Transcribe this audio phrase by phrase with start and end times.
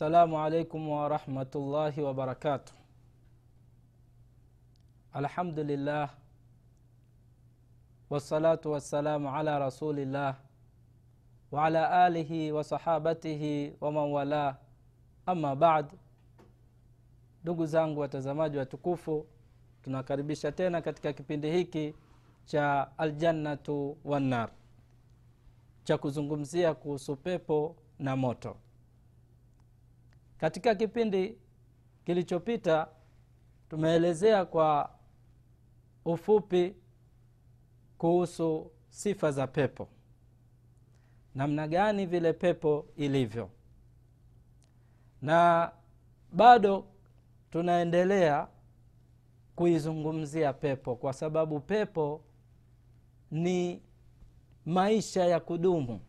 [0.00, 2.72] السلام عليكم ورحمة الله وبركاته
[5.16, 6.06] الحمد لله
[8.10, 10.34] والصلاة والسلام على رسول الله
[11.52, 13.42] وعلى آله وصحابته
[13.80, 14.56] ومن والاه
[15.28, 15.86] أما بعد
[17.44, 19.26] ndugu zangu watazamaji watukufu
[19.82, 21.94] tunakaribisha tena katika kipindi hiki
[22.44, 24.50] cha aljannatu wannar
[25.84, 28.56] cha kuzungumzia kuhusu pepo na moto
[30.41, 31.37] katika kipindi
[32.05, 32.87] kilichopita
[33.69, 34.95] tumeelezea kwa
[36.05, 36.75] ufupi
[37.97, 39.87] kuhusu sifa za pepo.
[41.35, 43.49] Namna gani vile pepo ilivyo.
[45.21, 45.71] Na
[46.33, 46.85] bado
[47.51, 48.47] tunaendelea
[49.55, 52.21] kuizungumzia pepo kwa sababu pepo
[53.31, 53.81] ni
[54.65, 55.99] maisha ya kudumu.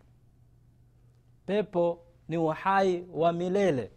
[1.46, 3.90] Pepo ni uhai wa milele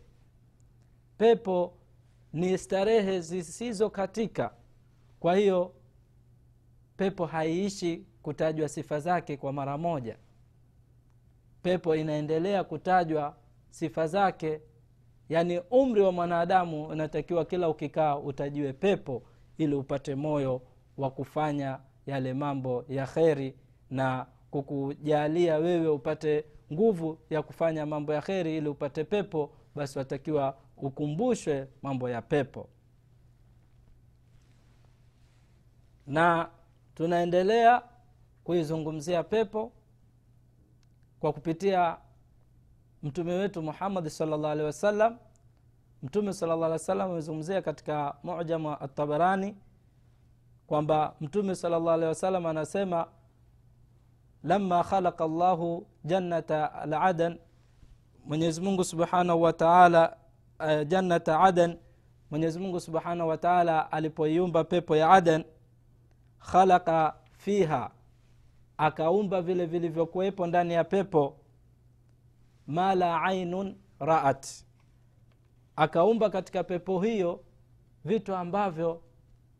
[1.18, 1.74] pepo
[2.34, 4.54] ni starehe zisizo katika.
[5.20, 5.74] Kwa hiyo
[6.98, 10.18] pepo haiishi kutajwa sifa zake kwa mara moja.
[11.62, 13.36] Pepo inaendelea kutajwa
[13.70, 14.62] sifa zake.
[15.30, 19.24] Yaani umri wa mwanadamu unatakiwa kila ukikaa utajiwe pepo
[19.58, 20.62] ili upate moyo
[20.98, 23.56] wa kufanya yale mambo ya kheri
[23.90, 30.58] na kukujalia wewe upate nguvu ya kufanya mambo ya kheri ili upate pepo basi watakiwa
[30.78, 32.70] ukumbushwe mambo ya pepo.
[36.08, 36.50] Na
[36.96, 37.82] tunaendelea
[38.44, 39.72] kuizungumzia pepo
[41.20, 41.98] kwa kupitia
[43.04, 45.18] mtume wetu muhammadi salllah alehi wasallam.
[46.04, 49.56] Mtume salllah alehi wasallam amezungumzia katika mujama atabarani
[50.68, 53.08] kwamba mtume salllah alehi wasallam anasema
[54.44, 57.40] lama khalaqa llahu jannata aladan
[58.26, 60.18] mwenyezi mungu subhanahu wataala
[60.60, 61.78] uh, jannata adan
[62.32, 65.44] mwenyezi mungu subhanahu wataala alipoiumba pepo ya adan
[66.52, 67.92] khalaqa fiha
[68.78, 71.38] akaumba vile vilivyokuwepo ndani ya pepo
[72.68, 74.48] ma la ainun raat
[75.76, 77.44] akaumba katika pepo hiyo
[78.06, 79.02] vitu ambavyo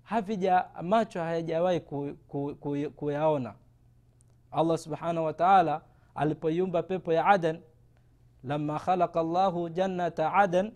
[0.04, 3.12] havija macho hayajawahi kuyaona ku, ku, ku
[4.52, 5.82] allah subhanahu wataala
[6.16, 7.62] alipoiumba pepo ya adan
[8.44, 10.72] lama khalaqa llahu jannata adan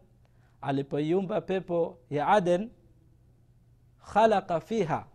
[0.62, 2.70] alipoiumba pepo ya aden
[4.14, 5.08] khalaqa fiha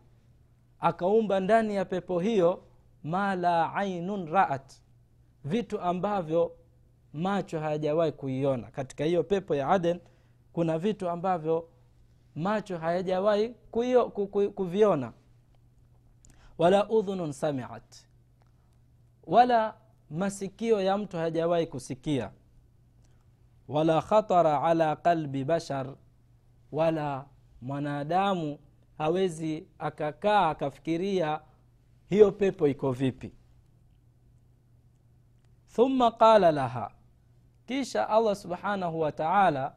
[0.81, 2.65] akaumba ndani ya pepo hiyo
[3.05, 4.72] ma la ainun raat
[5.44, 6.56] vitu ambavyo
[7.12, 8.71] macho hayajawahi kuiona.
[8.71, 10.00] Katika hiyo pepo ya aden
[10.53, 11.69] kuna vitu ambavyo
[12.34, 13.49] macho hayajawahi
[14.55, 15.12] kuviona.
[16.59, 18.06] Wala udhunun samiat
[19.26, 19.75] wala
[20.11, 22.31] masikio ya mtu hayajawahi kusikia
[23.69, 25.94] wala khatara ala qalbi bashar.
[26.72, 27.25] Wala
[27.62, 28.58] mwanadamu
[28.98, 31.41] hawezi akakaa akafikiria
[32.08, 33.32] hiyo pepo iko vipi.
[35.75, 36.91] Thumma qala laha.
[37.66, 39.75] Kisha allah subhanahu wa taala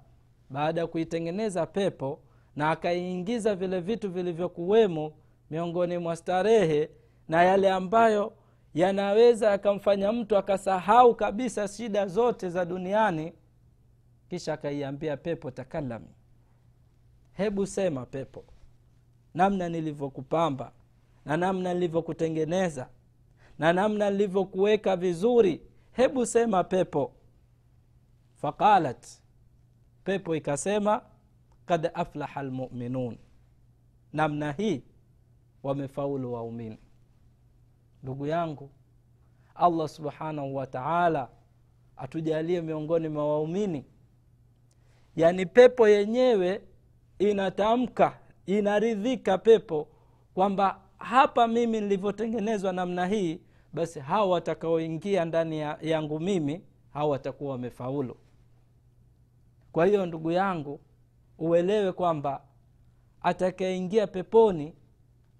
[0.50, 2.20] baada ya kuitengeneza pepo
[2.56, 5.14] na akaiingiza vile vitu vilivyokuwemo
[5.50, 6.90] miongoni mwa starehe
[7.28, 8.34] na yale ambayo
[8.74, 13.34] yanaweza yakamfanya mtu akasahau kabisa shida zote za duniani
[14.30, 16.10] kisha akaiambia pepo takalami
[17.34, 18.44] hebu sema pepo
[19.34, 20.72] namna nilivyokupamba
[21.26, 22.90] na namna nilivyokutengeneza
[23.60, 25.62] na namna nilivyokuweka vizuri
[25.92, 27.14] hebu sema pepo.
[28.36, 29.08] Faqalat
[30.04, 31.02] pepo ikasema
[31.66, 33.18] kad aflaha lmuminun
[34.14, 34.84] namna hii
[35.64, 36.78] wamefaulu waumini.
[38.04, 38.70] Ndugu yangu
[39.56, 41.30] allah subhanahu wa taala
[41.98, 43.86] atujalie miongoni mwa waumini
[45.18, 46.62] yaani pepo yenyewe
[47.20, 49.88] inatamka inaridhika pepo
[50.34, 53.40] kwamba hapa mimi nilivyotengenezwa namna hii
[53.74, 56.62] basi hawa watakaoingia ndani ya, yangu mimi
[56.94, 58.18] hawa watakuwa wamefaulu.
[59.72, 60.80] Kwa hiyo ndugu yangu
[61.40, 62.42] uelewe kwamba
[63.22, 64.74] atakayeingia peponi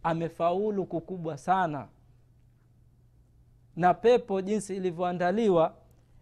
[0.04, 1.88] amefaulu kukubwa sana.
[3.76, 5.74] Na pepo jinsi ilivyoandaliwa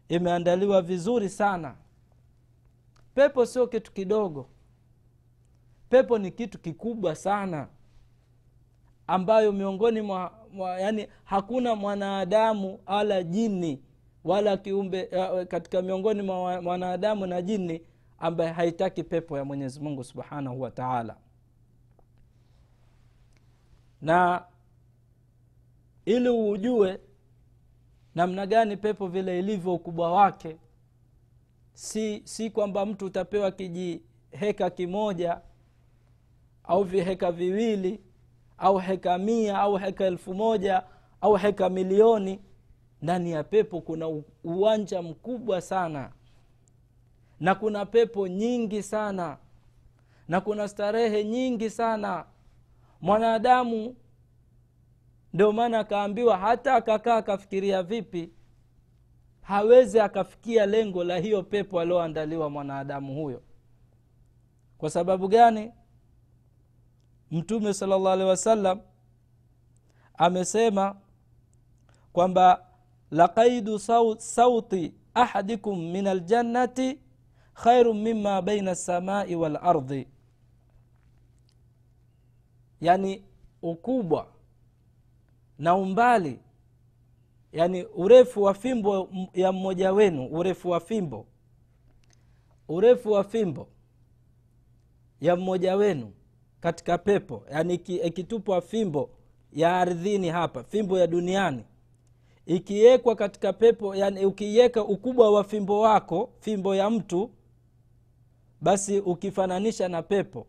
[0.09, 1.75] imeandaliwa vizuri sana
[3.15, 4.49] pepo sio kitu kidogo.
[5.89, 7.67] Pepo ni kitu kikubwa sana
[9.07, 13.81] ambayo miongoni mwa, mwa yani hakuna mwanadamu wala jini
[14.23, 15.05] wala kiumbe
[15.47, 17.81] katika miongoni mwa mwanadamu na jini
[18.19, 21.17] ambaye haitaki pepo ya mwenyezi mungu subhanahu wa taala.
[24.01, 24.45] Na
[26.05, 26.99] ili ujue
[28.15, 30.57] namna gani pepo vile ilivyo ukubwa wake
[31.75, 35.41] si, si kwamba mtu utapewa kijiheka kimoja
[36.63, 37.99] au viheka viwili
[38.57, 40.83] au heka mia au heka elfu moja
[41.21, 42.39] au heka milioni
[43.01, 46.11] ndani ya pepo kuna uwanja mkubwa sana.
[47.39, 49.37] Na kuna pepo nyingi sana.
[50.27, 52.25] Na kuna starehe nyingi sana.
[53.01, 53.95] Mwanadamu
[55.33, 58.29] ndio maana akaambiwa hata akakaa akafikiria vipi
[59.45, 63.41] hawezi akafikia lengo la hiyo pepo alioandaliwa mwanadamu huyo.
[64.77, 65.71] Kwa sababu gani?
[67.31, 68.79] Mtume salllah alehi wasallam
[70.13, 70.95] amesema
[72.13, 72.65] kwamba
[73.11, 76.99] laqaidu sau- sauti ahadikum min aljannati
[77.53, 80.07] khairu mima baina lsamai walardi
[82.81, 83.23] yani
[83.61, 84.27] ukubwa
[85.59, 86.39] na umbali
[87.55, 91.25] yani urefu wa fimbo ya mmoja wenu urefu wa fimbo.
[92.67, 93.67] Urefu wa fimbo
[95.21, 96.11] ya mmoja wenu
[96.59, 97.43] katika pepo.
[97.51, 99.09] Yaani ikitupwa fimbo
[99.53, 101.63] ya ardhini hapa fimbo ya duniani.
[102.45, 107.31] Ikiwekwa katika pepo yani ukiiweka ukubwa wa fimbo wako fimbo ya mtu
[108.61, 110.47] basi ukifananisha na pepo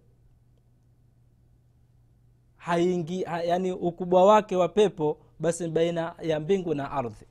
[2.56, 7.26] haingi ha, yani ukubwa wake wa pepo basi baina ya mbingu na ardhi.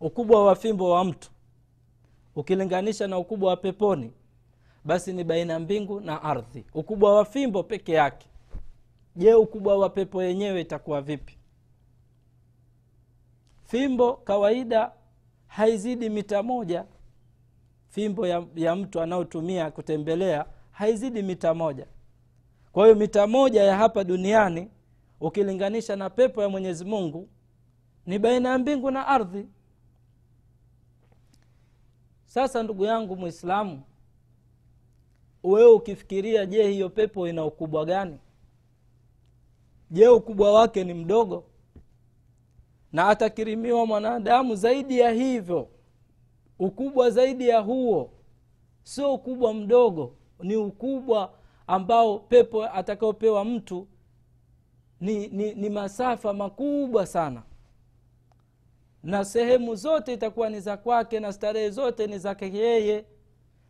[0.00, 1.30] Ukubwa wa fimbo wa mtu
[2.36, 4.12] ukilinganisha na ukubwa wa peponi
[4.84, 6.64] basi ni baina ya mbingu na ardhi.
[6.74, 8.26] Ukubwa wa fimbo peke yake.
[9.16, 11.38] Je ukubwa wa pepo yenyewe itakuwa vipi?
[13.64, 14.92] Fimbo kawaida
[15.46, 16.84] haizidi mita moja.
[17.88, 21.86] Fimbo ya, ya mtu anaotumia kutembelea haizidi mita moja.
[22.72, 24.70] Kwa hiyo mita moja ya hapa duniani
[25.20, 27.28] ukilinganisha na pepo ya mwenyezi mungu
[28.06, 29.46] ni baina ya mbingu na ardhi.
[32.26, 33.82] Sasa ndugu yangu mwislamu
[35.42, 38.18] wewe ukifikiria je hiyo pepo ina ukubwa gani?
[39.90, 41.44] Je ukubwa wake ni mdogo?
[42.92, 45.68] Na atakirimiwa mwanadamu zaidi ya hivyo
[46.58, 48.10] ukubwa zaidi ya huo
[48.82, 51.32] sio ukubwa mdogo ni ukubwa
[51.66, 53.86] ambao pepo atakaopewa mtu
[55.00, 57.42] ni, ni, ni masafa makubwa sana.
[59.02, 63.04] Na sehemu zote itakuwa ni za kwake na starehe zote ni zake yeye.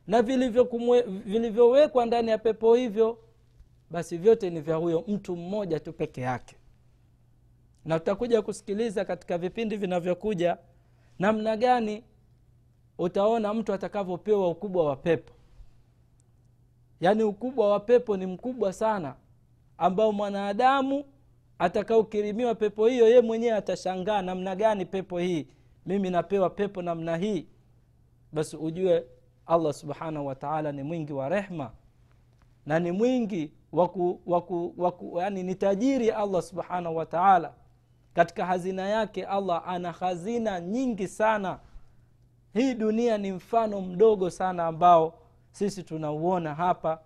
[0.07, 0.23] Na
[1.25, 3.19] vilivyowekwa ndani ya pepo hivyo
[3.91, 6.57] basi vyote ni vya huyo mtu mmoja tu peke yake.
[7.85, 10.59] Na tutakuja kusikiliza katika vipindi vinavyokuja
[11.19, 12.05] namna gani
[12.99, 15.33] utaona mtu atakavyopewa ukubwa wa pepo.
[17.01, 19.15] Yaani ukubwa wa pepo ni mkubwa sana
[19.79, 21.05] ambao mwanadamu
[21.59, 25.47] atakaokirimiwa pepo hiyo ye mwenyewe atashangaa namna gani pepo hii.
[25.87, 27.47] Mimi napewa pepo namna hii.
[28.33, 29.05] Basi ujue
[29.47, 31.71] allah subhanahu wataala ni mwingi wa rehma
[32.67, 37.53] na ni mwingi waku, waku, waku, yani ni tajiri allah subhanahu wataala
[38.15, 41.59] katika hazina yake allah ana hazina nyingi sana.
[42.55, 45.19] Hii dunia ni mfano mdogo sana ambao
[45.51, 47.01] sisi tunauona hapa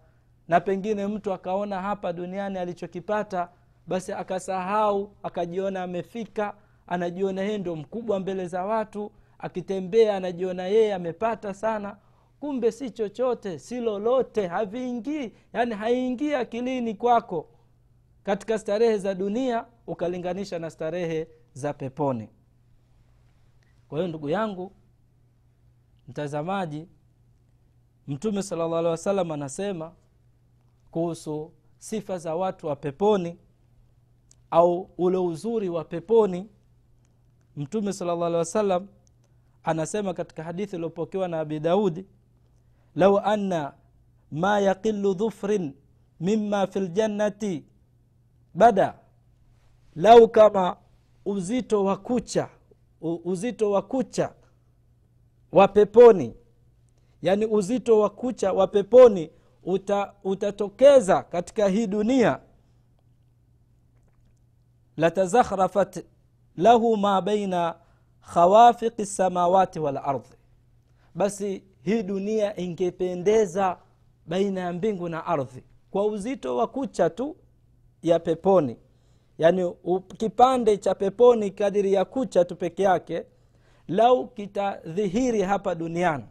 [0.48, 3.48] na pengine mtu akaona hapa duniani alichokipata
[3.90, 6.54] basi akasahau akajiona amefika
[6.86, 11.96] anajiona yeye ndo mkubwa mbele za watu akitembea anajiona yeye amepata sana.
[12.40, 17.48] Kumbe si chochote si lolote haviingii yani haiingii akilini kwako.
[18.22, 22.28] Katika starehe za dunia ukalinganisha na starehe za peponi.
[23.88, 24.72] Kwa hiyo ndugu yangu
[26.08, 26.88] mtazamaji
[28.06, 29.92] mtume sala llah alih wasalam anasema
[30.90, 33.38] kuhusu sifa za watu wa peponi
[34.50, 36.48] au ule uzuri wa peponi
[37.56, 38.86] mtume sala llah alih wasallam
[39.64, 42.06] anasema katika hadithi iliyopokewa na abi daudi
[42.94, 43.74] lau anna
[44.30, 45.74] ma yaqilu dhufrin
[46.20, 47.64] mima fi ljannati
[48.54, 48.98] bada
[49.96, 50.76] lau kama
[51.24, 52.48] uzito wa kucha
[53.24, 54.32] uzito wa kucha
[55.52, 56.34] wa peponi
[57.22, 59.30] yaani uzito wa kucha wa peponi
[59.64, 62.40] uta, utatokeza katika hii dunia
[64.96, 66.04] latazakhrafat
[66.56, 67.74] lahu ma baina
[68.34, 70.36] khawafiqi lsamawati walardhi
[71.14, 73.78] basi hii dunia ingependeza
[74.26, 75.62] baina ya mbingu na ardhi.
[75.90, 77.36] Kwa uzito wa kucha tu
[78.02, 78.76] ya peponi.
[79.38, 79.74] Yaani
[80.16, 83.24] kipande cha peponi kadiri ya kucha tu peke yake
[83.88, 86.24] lau kitadhihiri hapa duniani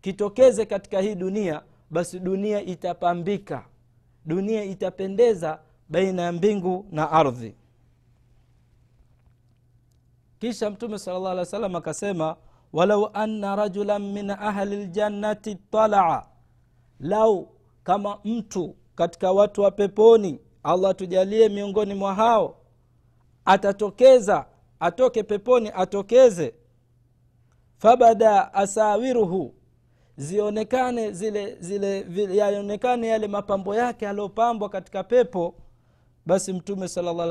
[0.00, 3.66] kitokeze katika hii dunia basi dunia itapambika.
[4.24, 5.58] Dunia itapendeza
[5.88, 7.54] baina ya mbingu na ardhi.
[10.38, 12.36] Kisha mtume sala llah alih wa sallam akasema
[12.72, 16.26] walau anna rajulan min ahli ljannati talaa
[17.00, 17.48] lau
[17.84, 22.56] kama mtu katika watu wa peponi allah tujalie miongoni mwa hao
[23.44, 24.46] atatokeza
[24.80, 26.54] atoke peponi atokeze.
[27.78, 29.54] Fabada asawiruhu
[30.16, 35.54] zionekane zile zile yaonekane yale mapambo yake aliyopambwa katika pepo
[36.26, 37.22] basi mtume salalla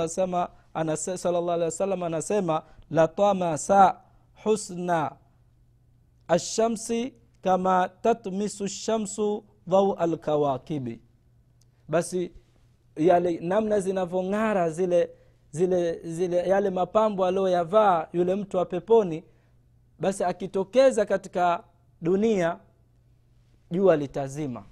[0.74, 4.02] alih wasalam anasema latamasa
[4.44, 5.16] husna
[6.28, 11.02] alshamsi kama tatmisu lshamsu dhau alkawakibi.
[11.88, 12.32] Basi
[12.96, 15.10] yale namna zinavyong'ara zile
[15.52, 19.24] zile zile yale mapambo aliyoyavaa yule mtu wa peponi
[20.00, 21.64] basi akitokeza katika
[22.02, 22.60] dunia
[23.72, 24.66] jua litazima.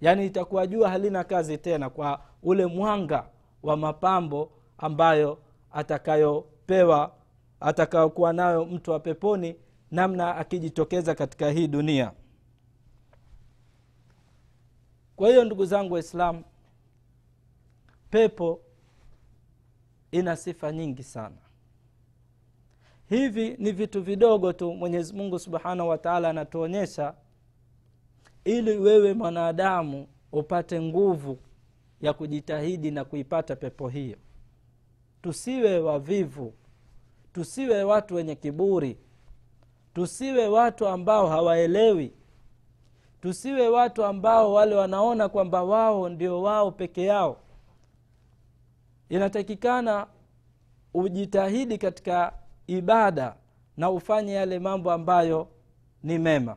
[0.00, 3.28] Yaani itakuwa jua halina kazi tena kwa ule mwanga
[3.62, 5.38] wa mapambo ambayo
[5.72, 7.14] atakayopewa
[7.60, 9.56] atakayokuwa nayo mtu wa peponi
[9.90, 12.12] namna akijitokeza katika hii dunia.
[15.16, 16.44] Kwa hiyo ndugu zangu waislamu
[18.10, 18.60] pepo
[20.10, 21.36] ina sifa nyingi sana.
[23.08, 27.14] Hivi ni vitu vidogo tu mwenyezi mungu subhanahu wa taala anatuonyesha
[28.44, 31.38] ili wewe mwanadamu upate nguvu
[32.00, 34.16] ya kujitahidi na kuipata pepo hiyo.
[35.22, 36.54] Tusiwe wavivu.
[37.32, 38.98] Tusiwe watu wenye kiburi.
[39.94, 42.12] Tusiwe watu ambao hawaelewi.
[43.22, 47.40] Tusiwe watu ambao wale wanaona kwamba wao ndio wao peke yao.
[49.08, 50.06] Inatakikana
[50.94, 52.32] ujitahidi katika
[52.66, 53.36] ibada
[53.76, 55.48] na ufanye yale mambo ambayo
[56.02, 56.56] ni mema.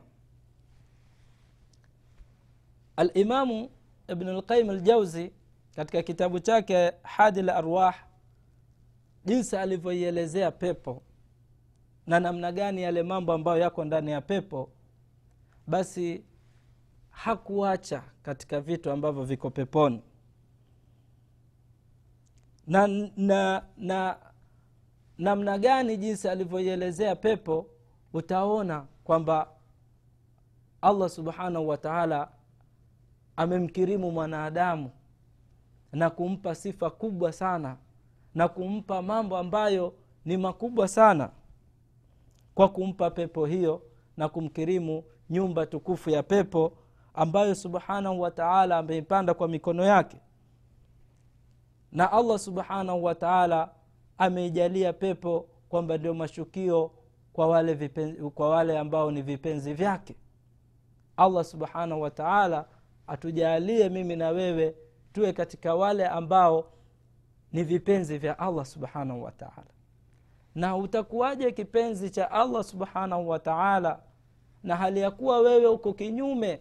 [2.96, 3.70] Alimamu
[4.08, 5.32] ibnu lqaim ljauzi
[5.76, 7.94] katika kitabu chake hadi la arwah
[9.24, 11.02] jinsi alivyoielezea pepo
[12.06, 14.70] na namna gani yale mambo ambayo yako ndani ya pepo
[15.66, 16.24] basi
[17.10, 20.02] hakuacha katika vitu ambavyo viko peponi.
[22.66, 24.16] Na na na
[25.18, 27.66] namna gani jinsi alivyoielezea pepo
[28.12, 29.48] utaona kwamba
[30.82, 32.28] allah subhanahu wa taala
[33.36, 34.90] amemkirimu mwanadamu
[35.92, 37.76] na kumpa sifa kubwa sana
[38.34, 41.30] na kumpa mambo ambayo ni makubwa sana
[42.54, 43.82] kwa kumpa pepo hiyo
[44.16, 46.72] na kumkirimu nyumba tukufu ya pepo
[47.14, 50.16] ambayo subhanahu wa taala ameipanda kwa mikono yake.
[51.92, 53.70] Na allah subhanahu wa taala
[54.18, 56.90] ameijalia pepo kwamba ndio mashukio
[57.32, 60.16] kwa wale, vipenzi, kwa wale ambao ni vipenzi vyake.
[61.16, 62.64] Allah subhanahu wa taala
[63.06, 64.74] atujalie mimi na wewe
[65.12, 66.70] tuwe katika wale ambao
[67.52, 69.66] ni vipenzi vya allah subhanahu wataala
[70.54, 74.00] na utakuwaje kipenzi cha allah subhanahu wataala
[74.62, 76.60] na hali ya kuwa wewe uko kinyume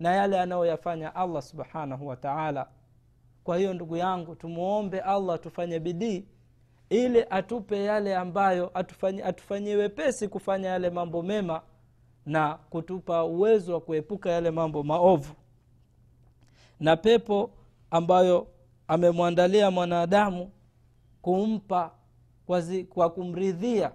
[0.00, 2.68] na yale anayoyafanya allah subhanahu wataala
[3.44, 6.24] kwa hiyo ndugu yangu tumwombe allah tufanye bidii
[6.90, 11.62] ili atupe yale ambayo atufanyie atufanyie wepesi kufanya yale mambo mema
[12.26, 15.34] na kutupa uwezo wa kuepuka yale mambo maovu
[16.80, 17.50] na pepo
[17.90, 18.46] ambayo
[18.88, 20.50] amemwandalia mwanadamu
[21.22, 21.90] kumpa
[22.46, 23.92] kwa, zi, kwa kumridhia.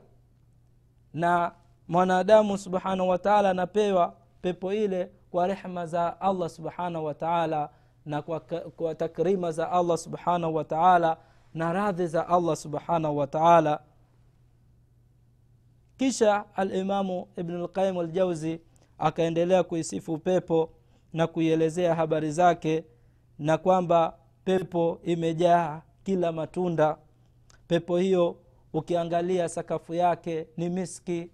[1.13, 1.51] Na
[1.87, 7.69] mwanadamu subhanahu wataala anapewa pepo ile kwa rehma za allah subhanahu wataala
[8.05, 8.39] na kwa,
[8.75, 11.17] kwa takrima za allah subhanahu wataala
[11.53, 13.79] na radhi za allah subhanahu wataala
[15.97, 18.61] kisha alimamu ibnu lqaim aljauzi
[18.97, 20.69] akaendelea kuisifu pepo
[21.15, 22.83] na kuielezea habari zake
[23.39, 26.97] na kwamba pepo imejaa kila matunda.
[27.67, 28.35] Pepo hiyo
[28.73, 31.29] ukiangalia sakafu yake ni miski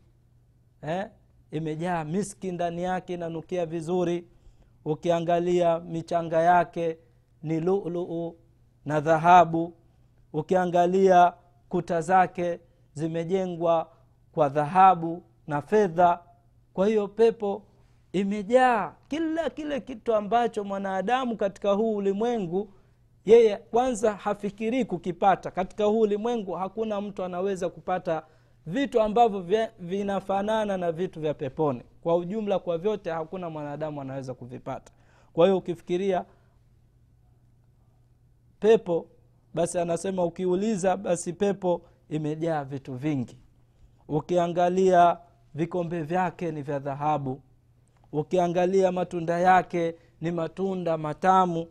[0.81, 1.07] eh?
[1.51, 4.27] imejaa miski ndani yake inanukia vizuri.
[4.85, 6.97] Ukiangalia michanga yake
[7.43, 8.35] ni luluu
[8.85, 9.73] na dhahabu.
[10.33, 11.33] Ukiangalia
[11.69, 12.59] kuta zake
[12.93, 13.91] zimejengwa
[14.31, 16.19] kwa dhahabu na fedha.
[16.73, 17.63] Kwa hiyo pepo
[18.13, 22.73] imejaa kila kile kitu ambacho mwanadamu katika huu ulimwengu
[23.25, 25.51] yeye kwanza hafikirii kukipata.
[25.51, 28.23] Katika huu ulimwengu hakuna mtu anaweza kupata
[28.65, 31.83] vitu ambavyo vinafanana na vitu vya peponi.
[32.03, 34.91] Kwa ujumla kwa vyote hakuna mwanadamu anaweza kuvipata.
[35.33, 36.25] Kwa hiyo ukifikiria
[38.59, 39.07] pepo
[39.53, 43.37] basi anasema ukiuliza basi pepo imejaa vitu vingi.
[44.07, 45.17] Ukiangalia
[45.55, 47.41] vikombe vyake ni vya dhahabu
[48.11, 51.67] ukiangalia matunda yake ni matunda matamu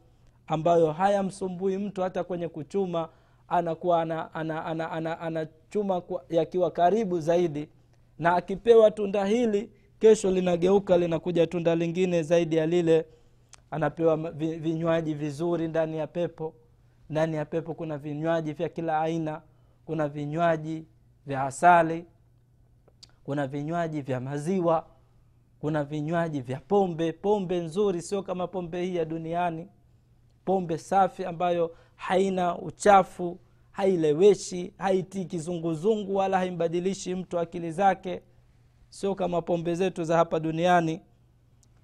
[0.46, 3.08] ambayo hayamsumbui mtu hata kwenye kuchuma
[3.48, 5.46] anakuwa anachuma ana, ana, ana, ana
[6.30, 7.68] yakiwa karibu zaidi.
[8.18, 13.06] Na akipewa tunda hili kesho linageuka linakuja tunda lingine zaidi ya lile
[13.70, 16.54] anapewa vinywaji vizuri ndani ya pepo.
[17.10, 19.42] Ndani ya pepo kuna vinywaji vya kila aina.
[19.84, 20.84] Kuna vinywaji
[21.26, 22.04] vya asali.
[23.24, 24.86] Kuna vinywaji vya maziwa
[25.60, 27.12] kuna vinywaji vya pombe.
[27.12, 29.68] Pombe nzuri sio kama pombe hii ya duniani.
[30.44, 33.38] Pombe safi ambayo haina uchafu
[33.70, 38.22] haileweshi haitii kizunguzungu wala haimbadilishi mtu akili zake.
[38.88, 41.00] Sio kama pombe zetu za hapa duniani.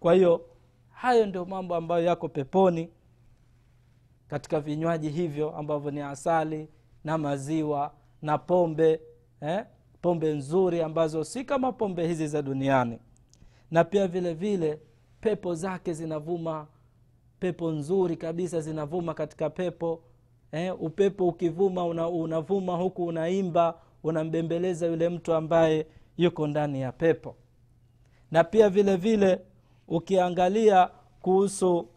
[0.00, 0.46] Kwa hiyo
[0.90, 2.90] hayo ndio mambo ambayo yako peponi
[4.28, 6.68] katika vinywaji hivyo ambavyo ni asali
[7.04, 9.00] na maziwa na pombe
[9.40, 9.64] eh?
[10.02, 12.98] pombe nzuri ambazo si kama pombe hizi za duniani
[13.70, 14.80] na pia vile vile
[15.20, 16.66] pepo zake zinavuma
[17.40, 20.00] pepo nzuri kabisa zinavuma katika pepo
[20.52, 20.82] eh?
[20.82, 27.36] upepo ukivuma una, unavuma huku unaimba unambembeleza yule mtu ambaye yuko ndani ya pepo
[28.30, 29.40] na pia vile vile
[29.88, 30.90] ukiangalia
[31.22, 31.88] kuhusu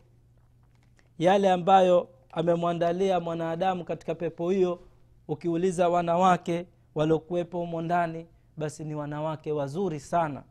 [1.19, 4.79] yale ambayo amemwandalia mwanadamu katika pepo hiyo
[5.27, 8.25] ukiuliza wanawake waliokuwepo humo ndani
[8.57, 10.43] basi ni wanawake wazuri sana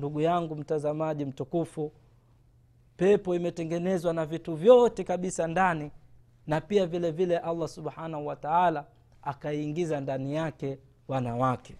[0.00, 1.92] ndugu yangu mtazamaji mtukufu
[2.96, 5.90] pepo imetengenezwa na vitu vyote kabisa ndani
[6.46, 8.86] na pia vile vile allah subhanahu wa taala
[9.22, 10.78] akaingiza ndani yake
[11.08, 11.76] wanawake.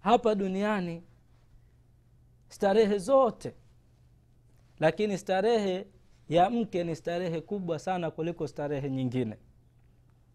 [0.00, 1.02] Hapa duniani
[2.48, 3.54] starehe zote
[4.78, 5.86] lakini starehe
[6.28, 9.36] ya mke ni starehe kubwa sana kuliko starehe nyingine.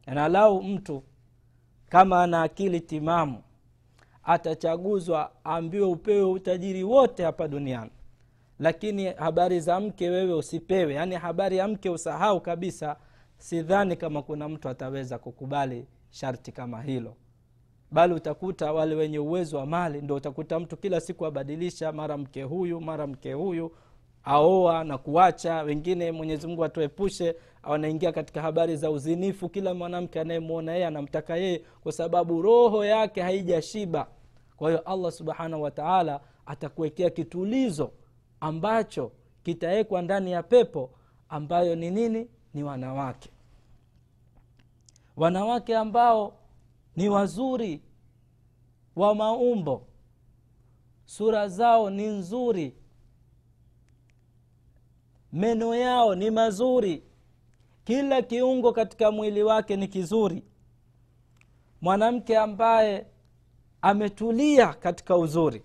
[0.07, 1.03] Nalau mtu
[1.89, 3.43] kama ana akili timamu
[4.25, 7.91] atachaguzwa ambiwe upewe utajiri wote hapa duniani.
[8.59, 10.93] Lakini habari za mke wewe usipewe.
[10.93, 12.95] Yaani habari ya mke usahau kabisa
[13.37, 17.15] sidhani kama kuna mtu ataweza kukubali sharti kama hilo.
[17.91, 22.43] Bali utakuta wale wenye uwezo wa mali ndo utakuta mtu kila siku abadilisha mara mke
[22.43, 23.71] huyu mara mke huyu
[24.25, 30.71] aoa na kuacha wengine mwenyezi mungu atuepushe wanaingia katika habari za uzinifu kila mwanamke anayemwona
[30.73, 34.07] yeye anamtaka yeye kwa sababu roho yake haijashiba.
[34.57, 37.91] Kwa hiyo allah subhanahu wataala atakuwekea kitulizo
[38.39, 39.11] ambacho
[39.43, 40.89] kitawekwa ndani ya pepo
[41.29, 42.27] ambayo ni nini?
[42.53, 43.29] Ni wanawake.
[45.17, 46.33] Wanawake ambao
[46.95, 47.81] ni wazuri
[48.95, 49.87] wa maumbo.
[51.05, 52.75] Sura zao ni nzuri
[55.35, 57.03] meno yao ni mazuri.
[57.83, 60.43] Kila kiungo katika mwili wake ni kizuri.
[61.81, 63.05] Mwanamke ambaye
[63.81, 65.63] ametulia katika uzuri.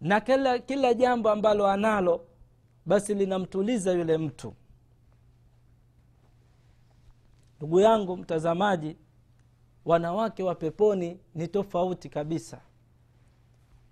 [0.00, 2.26] Na kila, kila jambo ambalo analo
[2.86, 4.54] basi linamtuliza yule mtu.
[7.56, 8.96] Ndugu yangu mtazamaji
[9.84, 12.60] wanawake wa peponi ni tofauti kabisa.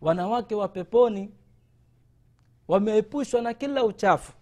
[0.00, 1.30] Wanawake wa peponi
[2.70, 4.32] wameepushwa na kila uchafu.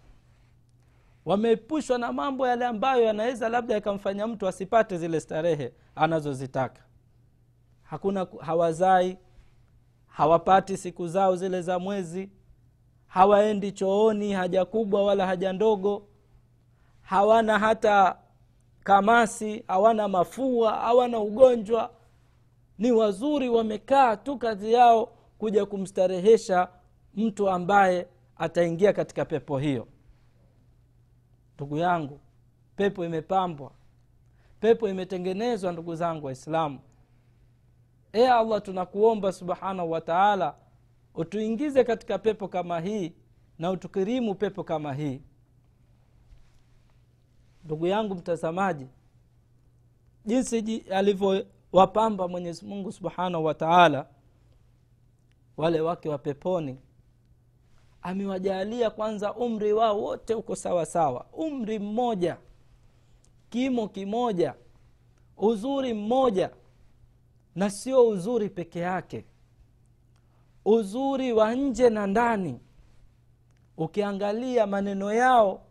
[1.25, 6.81] Wameepushwa na mambo yale ambayo yanaweza labda yakamfanya mtu asipate zile starehe anazozitaka.
[7.83, 9.17] Hakuna hawazai
[10.07, 12.29] hawapati siku zao zile za mwezi
[13.07, 16.07] hawaendi chooni haja kubwa wala haja ndogo
[17.01, 18.17] hawana hata
[18.83, 21.91] kamasi hawana mafua hawana ugonjwa.
[22.77, 26.67] Ni wazuri wamekaa tu kazi yao kuja kumstarehesha
[27.15, 28.07] mtu ambaye
[28.39, 29.87] ataingia katika pepo hiyo.
[31.55, 32.19] Ndugu yangu
[32.75, 33.71] pepo imepambwa.
[34.59, 36.79] Pepo imetengenezwa ndugu zangu waislamu.
[38.13, 40.55] E allah tunakuomba subhanahu wa taala
[41.15, 43.13] utuingize katika pepo kama hii
[43.59, 45.21] na utukirimu pepo kama hii.
[47.65, 48.87] Ndugu yangu mtazamaji
[50.25, 54.07] jinsi alivyowapamba mwenyezi mungu subhanahu wa taala
[55.57, 56.79] wale wake wa peponi
[58.01, 61.25] amewajalia kwanza umri wao wote uko sawa sawa.
[61.33, 62.37] Umri mmoja
[63.49, 64.53] kimo kimoja
[65.37, 66.49] uzuri mmoja
[67.55, 69.25] na sio uzuri peke yake.
[70.65, 72.59] Uzuri wa nje na ndani.
[73.77, 75.61] Ukiangalia maneno yao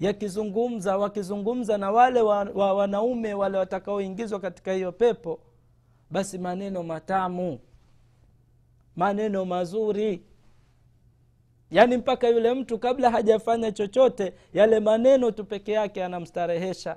[0.00, 5.40] yakizungumza wakizungumza na wale wa, wa, wanaume wale watakaoingizwa katika hiyo pepo
[6.10, 7.58] basi maneno matamu
[8.96, 10.22] maneno mazuri
[11.72, 16.96] yaani mpaka yule mtu kabla hajafanya chochote yale maneno tu peke yake anamstarehesha.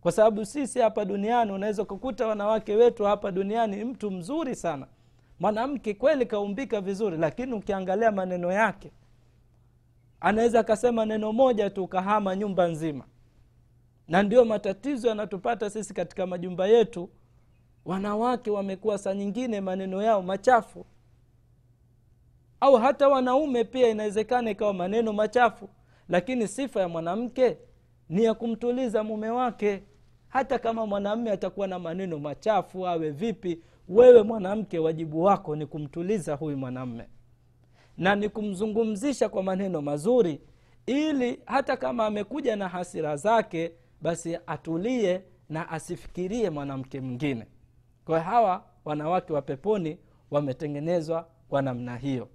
[0.00, 4.86] Kwa sababu sisi hapa duniani unaweza kukuta wanawake wetu hapa duniani mtu mzuri sana.
[5.40, 8.90] Mwanamke kweli kaumbika vizuri lakini ukiangalia maneno yake
[10.20, 13.04] anaweza akasema neno moja tu ukahama nyumba nzima.
[14.08, 17.08] Na ndio matatizo yanatupata sisi katika majumba yetu.
[17.84, 20.86] Wanawake wamekuwa saa nyingine maneno yao machafu
[22.60, 25.68] au hata wanaume pia inawezekana ikawa maneno machafu
[26.08, 27.56] lakini sifa ya mwanamke
[28.08, 29.82] ni ya kumtuliza mume wake.
[30.28, 36.34] Hata kama mwanamme atakuwa na maneno machafu awe vipi wewe mwanamke wajibu wako ni kumtuliza
[36.34, 37.04] huyu mwanamme.
[37.98, 40.40] Na ni kumzungumzisha kwa maneno mazuri
[40.86, 47.46] ili hata kama amekuja na hasira zake basi atulie na asifikirie mwanamke mwingine.
[48.04, 49.98] Kwa hawa wanawake wa peponi
[50.30, 52.28] wametengenezwa kwa namna hiyo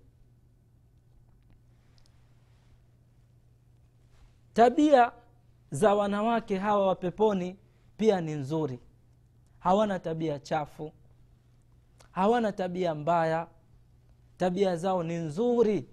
[4.54, 5.12] tabia
[5.72, 7.58] za wanawake hawa wa peponi
[7.98, 8.80] pia ni nzuri.
[9.60, 10.92] Hawana tabia chafu.
[12.12, 13.48] Hawana tabia mbaya.
[14.38, 15.90] Tabia zao ni nzuri.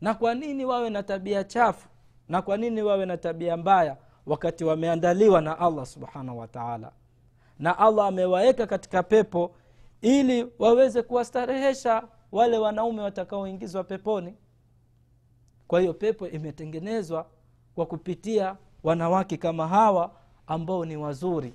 [0.00, 1.88] Na kwa nini wawe na tabia chafu?
[2.28, 3.96] Na kwa nini wawe na tabia mbaya?
[4.26, 6.92] Wakati wameandaliwa na allah subhanahu wataala
[7.58, 9.54] na allah amewaweka katika pepo
[10.00, 14.34] ili waweze kuwastarehesha wale wanaume watakaoingizwa peponi.
[15.68, 17.26] Kwa hiyo pepo imetengenezwa
[17.76, 20.10] kwa kupitia wanawake kama hawa
[20.46, 21.54] ambao ni wazuri.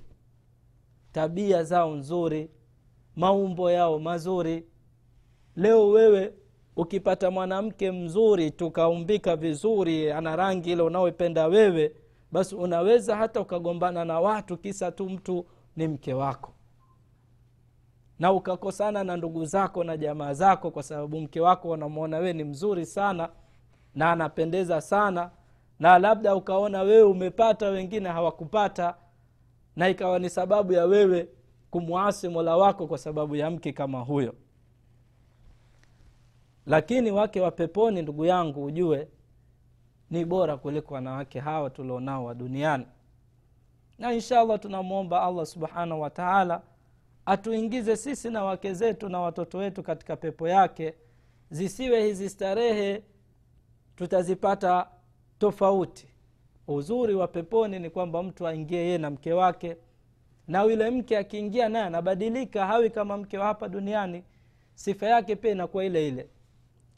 [1.12, 2.50] Tabia zao nzuri
[3.16, 4.66] maumbo yao mazuri.
[5.56, 6.34] Leo wewe
[6.76, 11.96] ukipata mwanamke mzuri tukaumbika vizuri ana rangi ile unaoipenda wewe
[12.32, 16.54] basi unaweza hata ukagombana na watu kisa tu mtu ni mke wako.
[18.20, 22.44] Na ukakosana na ndugu zako na jamaa zako kwa sababu mke wako unamwona wewe ni
[22.44, 23.30] mzuri sana
[23.96, 25.32] na anapendeza sana
[25.82, 28.96] na labda ukaona wewe umepata wengine hawakupata
[29.76, 31.28] na ikawa ni sababu ya wewe
[31.72, 34.34] kumwasi mola wako kwa sababu ya mke kama huyo.
[36.66, 39.08] Lakini wake wa peponi ndugu yangu ujue
[40.10, 42.86] ni bora kuliko wanawake hawa tulionao wa duniani.
[44.00, 46.62] Na insha allah tunamwomba allah subhanahu wataala
[47.26, 50.94] atuingize sisi na wake zetu na watoto wetu katika pepo yake.
[51.52, 53.04] Zisiwe hizi starehe
[53.96, 54.88] tutazipata
[55.42, 56.08] tofauti.
[56.68, 59.78] Uzuri wa peponi ni kwamba mtu aingie yeye na mke wake
[60.48, 64.24] na yule mke akiingia naye anabadilika hawi kama mke wa hapa duniani.
[64.74, 66.30] Sifa yake pia inakuwa ile ile.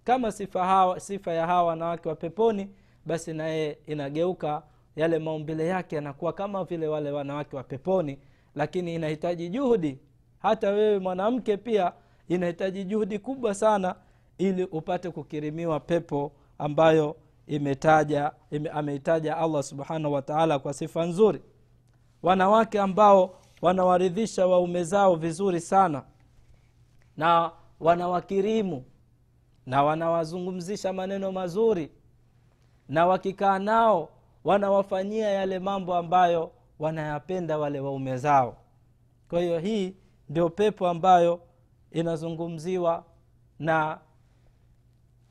[0.04, 2.70] Kama sifa, hawa, sifa ya hawa wanawake wa peponi
[3.06, 4.64] basi naye inageuka
[4.96, 8.20] yale maumbile yake yanakuwa kama vile wale wanawake wa peponi
[8.56, 10.00] lakini inahitaji juhudi.
[10.40, 11.94] Hata wewe mwanamke pia
[12.28, 13.96] inahitaji juhudi kubwa sana
[14.38, 17.16] ili upate kukirimiwa pepo ambayo
[17.48, 21.42] imetaja ime, ameitaja allah subhanahu wataala kwa sifa nzuri.
[22.24, 26.04] Wanawake ambao wanawaridhisha waume zao vizuri sana
[27.18, 28.84] na wanawakirimu
[29.66, 31.92] na wanawazungumzisha maneno mazuri
[32.90, 34.10] na wakikaa nao
[34.44, 38.58] wanawafanyia yale mambo ambayo wanayapenda wale waume zao.
[39.30, 39.96] Kwa hiyo hii
[40.30, 41.40] ndio pepo ambayo
[41.92, 43.04] inazungumziwa
[43.60, 44.00] na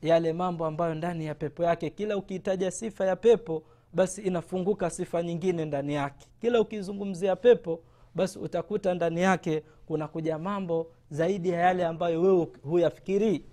[0.03, 1.89] yale mambo ambayo ndani ya pepo yake.
[1.89, 3.63] Kila ukiitaja sifa ya pepo
[3.93, 6.27] basi inafunguka sifa nyingine ndani yake.
[6.41, 7.79] Kila ukizungumzia pepo
[8.15, 13.43] basi utakuta ndani yake kuna kuja mambo zaidi ya yale ambayo wewe huyafikirii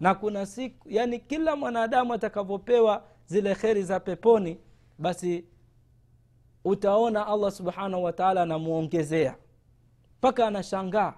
[0.00, 4.58] na kuna siku yani kila mwanadamu atakavyopewa zile kheri za peponi
[4.98, 5.44] basi
[6.64, 9.36] utaona allah subhanahu wataala anamwongezea
[10.18, 11.14] mpaka anashangaa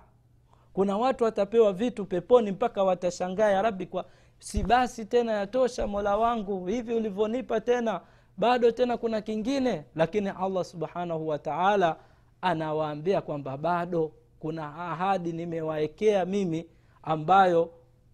[0.73, 4.05] kuna watu watapewa vitu peponi mpaka watashangaa ya rabi kwa
[4.39, 8.01] si basi tena yatosha mola wangu hivi ulivyonipa tena
[8.37, 9.85] bado tena kuna kingine?
[9.95, 11.97] Lakini allah subhanahu wataala
[12.41, 16.67] anawaambia kwamba bado kuna ahadi nimewaekea mimi
[17.03, 17.71] ambayo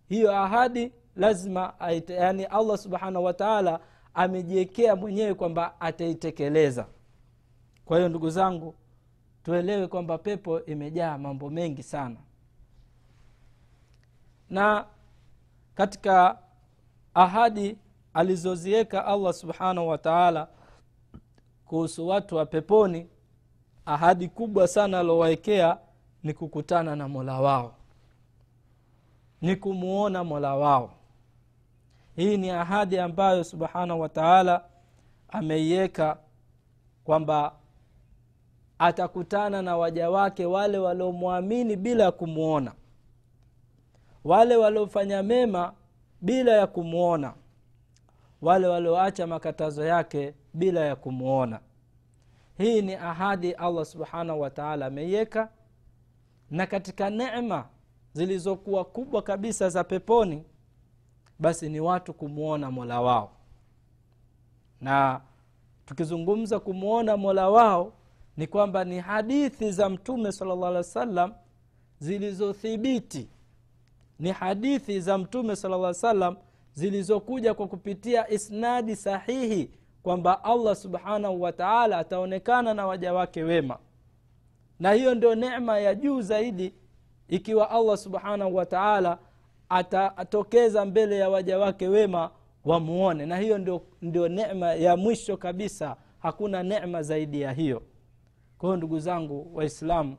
[0.08, 1.74] hiyo ahadi lazima
[2.08, 3.80] yani allah subhanahu wataala
[4.14, 6.86] amejiekea mwenyewe kwamba ataitekeleza.
[7.84, 8.74] Kwa hiyo ndugu zangu
[9.42, 12.16] tuelewe kwamba pepo imejaa mambo mengi sana
[14.50, 14.86] na
[15.74, 16.38] katika
[17.14, 17.76] ahadi
[18.14, 20.48] alizoziweka allah subhanahu wataala
[21.64, 23.08] kuhusu watu wa peponi
[23.86, 25.78] ahadi kubwa sana aliowaekea
[26.22, 27.74] ni kukutana na mola wao.
[29.40, 30.90] Ni kumuona mola wao.
[32.16, 34.64] Hii ni ahadi ambayo subhanahu wataala
[35.28, 36.18] ameiweka
[37.04, 37.52] kwamba
[38.78, 42.72] atakutana na waja wake wale waliomwamini bila ya kumwona
[44.24, 45.72] wale waliofanya mema
[46.20, 47.34] bila ya kumwona
[48.42, 51.60] wale walioacha makatazo yake bila ya kumwona
[52.58, 55.48] hii ni ahadi allah subhanahu wataala ameiweka
[56.50, 57.68] na katika nema
[58.12, 60.44] zilizokuwa kubwa kabisa za peponi
[61.38, 63.30] basi ni watu kumwona mola wao.
[64.80, 65.20] Na
[65.86, 67.92] tukizungumza kumwona mola wao
[68.36, 71.32] ni kwamba ni hadithi za mtume sala llah alih wa sallam
[71.98, 73.28] zilizothibiti
[74.18, 76.36] ni hadithi za mtume sala salam
[76.72, 79.70] zilizokuja kwa kupitia isnadi sahihi
[80.02, 83.78] kwamba allah subhanahu wataala ataonekana na waja wake wema.
[84.80, 86.74] Na hiyo ndio nema ya juu zaidi
[87.28, 89.18] ikiwa allah subhanahu wataala
[89.68, 92.30] atatokeza mbele ya waja wake wema
[92.64, 93.26] wamuone.
[93.26, 95.96] Na hiyo ndio, ndio nema ya mwisho kabisa.
[96.18, 97.82] Hakuna necma zaidi ya hiyo.
[98.58, 100.16] Kwa hiyo ndugu zangu waislamu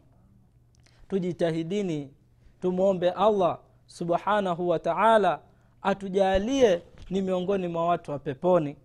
[1.08, 2.14] tujitahidini
[2.62, 3.60] tumwombe allah
[3.93, 5.39] subhanahu wa taala
[5.82, 8.75] atujalie ni miongoni mwa watu wa peponi.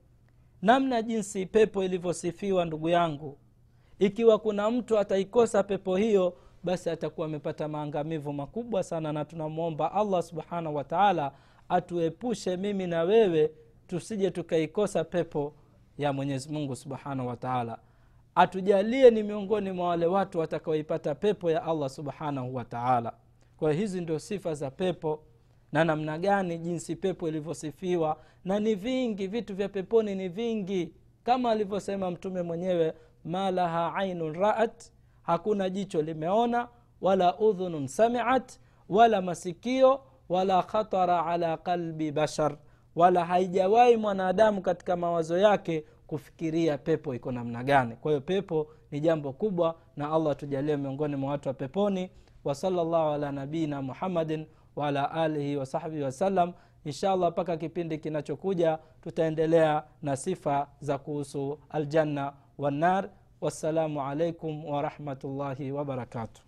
[0.62, 3.38] Namna jinsi pepo ilivyosifiwa ndugu yangu.
[3.98, 10.22] Ikiwa kuna mtu ataikosa pepo hiyo basi atakuwa amepata maangamivu makubwa sana na tunamwomba allah
[10.22, 11.32] subhanahu wataala
[11.68, 13.50] atuepushe mimi na wewe
[13.86, 15.54] tusije tukaikosa pepo
[15.98, 17.78] ya mwenyezi mungu subhanahu wataala
[18.34, 23.12] atujalie ni miongoni mwa wale watu watakaoipata pepo ya allah subhanahu wa taala
[23.64, 25.20] kwa hizi ndio sifa za pepo
[25.72, 28.16] na namna gani jinsi pepo ilivyosifiwa.
[28.44, 30.92] Na ni vingi vitu vya peponi ni vingi.
[31.22, 36.68] Kama alivyosema mtume mwenyewe ma laha ainun raat hakuna jicho limeona
[37.00, 42.57] wala udhunun samiat wala masikio wala khatara ala qalbi bashar.
[42.96, 47.96] Wala haijawahi mwanadamu katika mawazo yake kufikiria pepo iko namna gani.
[47.96, 52.11] Kwa hiyo pepo ni jambo kubwa na allah tujalie miongoni mwa watu wa peponi
[52.44, 56.52] wasala llahu ala nabiina muhammadin waala alihi wasahbihi wasallam
[56.85, 63.09] inshallah mpaka kipindi kinachokuja tutaendelea na sifa za kuhusu aljanna wannar
[63.40, 66.42] wassalamu alaikum warahmatullahi wabarakatuh